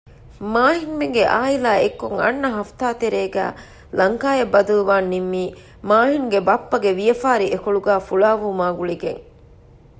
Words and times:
މާހިންމެންގެ 0.53 1.23
އާއިލާ 1.33 1.71
އެއްކޮށް 1.81 2.17
އަންނަ 2.23 2.49
ހަފްތާތެރޭގައި 2.57 3.53
ލަންކާއަށް 3.99 4.51
ބަދަލުވާން 4.53 5.07
ނިންމީ 5.13 5.43
މާހިންގެ 5.89 6.39
ބައްޕަގެ 6.47 6.91
ވިޔަވާރި 6.99 7.47
އެކޮޅުގައި 7.53 8.01
ފުޅާވުމާ 8.07 8.67
ގުޅިގެން 8.77 9.21